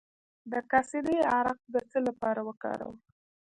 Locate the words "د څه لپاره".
1.73-2.41